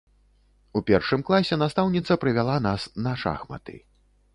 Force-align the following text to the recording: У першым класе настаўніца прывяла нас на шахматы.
У 0.79 0.83
першым 0.87 1.25
класе 1.29 1.59
настаўніца 1.65 2.13
прывяла 2.27 2.59
нас 2.71 2.81
на 3.07 3.19
шахматы. 3.27 3.83